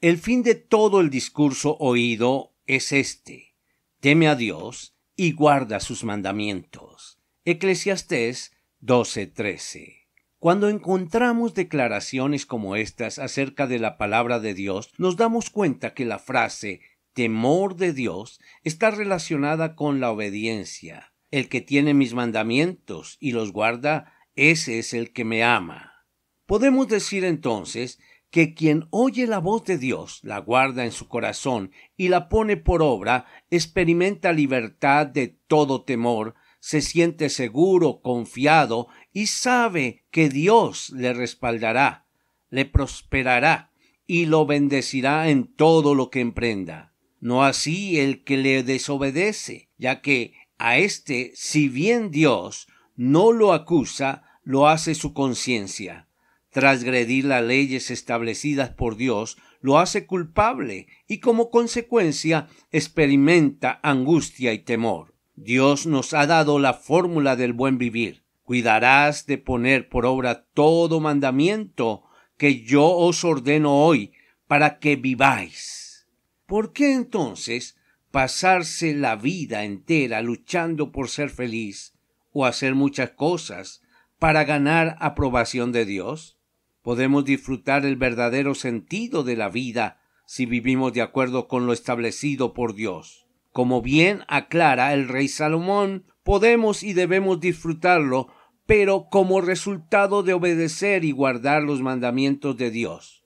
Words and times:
El 0.00 0.16
fin 0.16 0.42
de 0.42 0.54
todo 0.54 1.02
el 1.02 1.10
discurso 1.10 1.76
oído 1.78 2.54
es 2.66 2.90
este. 2.90 3.54
Teme 4.00 4.28
a 4.28 4.34
Dios 4.34 4.96
y 5.14 5.32
guarda 5.32 5.78
sus 5.78 6.04
mandamientos. 6.04 7.20
Eclesiastés 7.44 8.52
12:13. 8.80 10.06
Cuando 10.38 10.70
encontramos 10.70 11.52
declaraciones 11.52 12.46
como 12.46 12.76
estas 12.76 13.18
acerca 13.18 13.66
de 13.66 13.78
la 13.78 13.98
palabra 13.98 14.40
de 14.40 14.54
Dios, 14.54 14.90
nos 14.96 15.18
damos 15.18 15.50
cuenta 15.50 15.92
que 15.92 16.06
la 16.06 16.18
frase 16.18 16.80
temor 17.12 17.76
de 17.76 17.92
Dios 17.92 18.40
está 18.64 18.90
relacionada 18.90 19.76
con 19.76 20.00
la 20.00 20.10
obediencia. 20.10 21.12
El 21.30 21.50
que 21.50 21.60
tiene 21.60 21.92
mis 21.92 22.14
mandamientos 22.14 23.18
y 23.20 23.32
los 23.32 23.52
guarda, 23.52 24.14
ese 24.34 24.78
es 24.78 24.94
el 24.94 25.12
que 25.12 25.26
me 25.26 25.44
ama. 25.44 26.06
Podemos 26.46 26.88
decir 26.88 27.26
entonces 27.26 28.00
que 28.30 28.54
quien 28.54 28.86
oye 28.90 29.26
la 29.26 29.38
voz 29.38 29.64
de 29.64 29.76
Dios, 29.76 30.20
la 30.22 30.38
guarda 30.38 30.84
en 30.84 30.92
su 30.92 31.08
corazón 31.08 31.72
y 31.96 32.08
la 32.08 32.28
pone 32.28 32.56
por 32.56 32.82
obra, 32.82 33.26
experimenta 33.50 34.32
libertad 34.32 35.06
de 35.06 35.28
todo 35.48 35.82
temor, 35.82 36.34
se 36.60 36.80
siente 36.80 37.28
seguro, 37.28 38.00
confiado 38.02 38.88
y 39.12 39.26
sabe 39.26 40.04
que 40.10 40.28
Dios 40.28 40.90
le 40.90 41.12
respaldará, 41.12 42.06
le 42.50 42.66
prosperará 42.66 43.72
y 44.06 44.26
lo 44.26 44.46
bendecirá 44.46 45.28
en 45.28 45.46
todo 45.54 45.94
lo 45.94 46.10
que 46.10 46.20
emprenda. 46.20 46.94
No 47.18 47.44
así 47.44 47.98
el 47.98 48.22
que 48.24 48.36
le 48.36 48.62
desobedece, 48.62 49.70
ya 49.76 50.00
que 50.00 50.34
a 50.56 50.78
éste, 50.78 51.32
si 51.34 51.68
bien 51.68 52.10
Dios 52.10 52.68
no 52.96 53.32
lo 53.32 53.52
acusa, 53.52 54.22
lo 54.42 54.68
hace 54.68 54.94
su 54.94 55.12
conciencia 55.14 56.09
Transgredir 56.50 57.26
las 57.26 57.44
leyes 57.44 57.90
establecidas 57.90 58.70
por 58.70 58.96
Dios 58.96 59.38
lo 59.60 59.78
hace 59.78 60.06
culpable 60.06 60.88
y 61.06 61.18
como 61.18 61.50
consecuencia 61.50 62.48
experimenta 62.72 63.78
angustia 63.82 64.52
y 64.52 64.58
temor. 64.60 65.14
Dios 65.36 65.86
nos 65.86 66.12
ha 66.12 66.26
dado 66.26 66.58
la 66.58 66.74
fórmula 66.74 67.36
del 67.36 67.52
buen 67.52 67.78
vivir. 67.78 68.24
Cuidarás 68.42 69.26
de 69.26 69.38
poner 69.38 69.88
por 69.88 70.06
obra 70.06 70.44
todo 70.54 70.98
mandamiento 70.98 72.02
que 72.36 72.62
yo 72.62 72.84
os 72.84 73.22
ordeno 73.22 73.84
hoy 73.84 74.12
para 74.48 74.80
que 74.80 74.96
viváis. 74.96 76.08
¿Por 76.46 76.72
qué 76.72 76.94
entonces 76.94 77.76
pasarse 78.10 78.92
la 78.92 79.14
vida 79.14 79.62
entera 79.62 80.20
luchando 80.20 80.90
por 80.90 81.08
ser 81.08 81.30
feliz 81.30 81.94
o 82.32 82.44
hacer 82.44 82.74
muchas 82.74 83.10
cosas 83.10 83.82
para 84.18 84.42
ganar 84.42 84.96
aprobación 84.98 85.70
de 85.70 85.84
Dios? 85.84 86.39
Podemos 86.82 87.24
disfrutar 87.24 87.84
el 87.84 87.96
verdadero 87.96 88.54
sentido 88.54 89.22
de 89.22 89.36
la 89.36 89.48
vida 89.48 90.00
si 90.26 90.46
vivimos 90.46 90.92
de 90.92 91.02
acuerdo 91.02 91.48
con 91.48 91.66
lo 91.66 91.72
establecido 91.72 92.54
por 92.54 92.74
Dios. 92.74 93.26
Como 93.52 93.82
bien 93.82 94.22
aclara 94.28 94.94
el 94.94 95.08
rey 95.08 95.28
Salomón, 95.28 96.04
podemos 96.22 96.82
y 96.82 96.92
debemos 96.92 97.40
disfrutarlo, 97.40 98.28
pero 98.64 99.08
como 99.10 99.40
resultado 99.40 100.22
de 100.22 100.34
obedecer 100.34 101.04
y 101.04 101.10
guardar 101.10 101.64
los 101.64 101.82
mandamientos 101.82 102.56
de 102.56 102.70
Dios. 102.70 103.24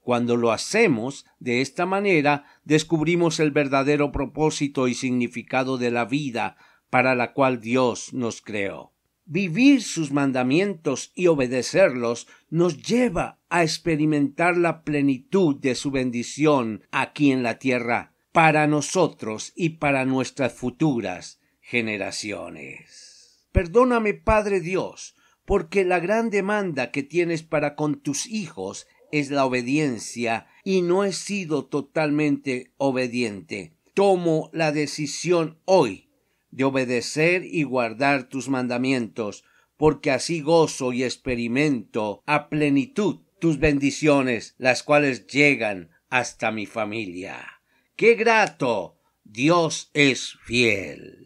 Cuando 0.00 0.36
lo 0.36 0.52
hacemos 0.52 1.26
de 1.40 1.60
esta 1.60 1.84
manera, 1.84 2.44
descubrimos 2.64 3.38
el 3.40 3.50
verdadero 3.50 4.12
propósito 4.12 4.88
y 4.88 4.94
significado 4.94 5.78
de 5.78 5.90
la 5.90 6.06
vida 6.06 6.56
para 6.88 7.14
la 7.14 7.32
cual 7.34 7.60
Dios 7.60 8.14
nos 8.14 8.40
creó. 8.40 8.95
Vivir 9.28 9.82
sus 9.82 10.12
mandamientos 10.12 11.10
y 11.16 11.26
obedecerlos 11.26 12.28
nos 12.48 12.80
lleva 12.80 13.40
a 13.48 13.64
experimentar 13.64 14.56
la 14.56 14.84
plenitud 14.84 15.56
de 15.56 15.74
su 15.74 15.90
bendición 15.90 16.84
aquí 16.92 17.32
en 17.32 17.42
la 17.42 17.58
tierra 17.58 18.14
para 18.30 18.68
nosotros 18.68 19.52
y 19.56 19.70
para 19.70 20.04
nuestras 20.04 20.52
futuras 20.52 21.40
generaciones. 21.60 23.48
Perdóname, 23.50 24.14
Padre 24.14 24.60
Dios, 24.60 25.16
porque 25.44 25.84
la 25.84 25.98
gran 25.98 26.30
demanda 26.30 26.92
que 26.92 27.02
tienes 27.02 27.42
para 27.42 27.74
con 27.74 28.00
tus 28.00 28.26
hijos 28.28 28.86
es 29.10 29.32
la 29.32 29.44
obediencia 29.44 30.46
y 30.62 30.82
no 30.82 31.02
he 31.02 31.12
sido 31.12 31.64
totalmente 31.66 32.72
obediente. 32.76 33.72
Tomo 33.92 34.50
la 34.52 34.70
decisión 34.70 35.58
hoy 35.64 36.05
de 36.56 36.64
obedecer 36.64 37.44
y 37.44 37.64
guardar 37.64 38.30
tus 38.30 38.48
mandamientos, 38.48 39.44
porque 39.76 40.10
así 40.10 40.40
gozo 40.40 40.94
y 40.94 41.04
experimento 41.04 42.22
a 42.24 42.48
plenitud 42.48 43.20
tus 43.38 43.58
bendiciones, 43.58 44.54
las 44.56 44.82
cuales 44.82 45.26
llegan 45.26 45.90
hasta 46.08 46.50
mi 46.52 46.64
familia. 46.64 47.60
¡Qué 47.94 48.14
grato! 48.14 48.98
Dios 49.22 49.90
es 49.92 50.38
fiel. 50.44 51.25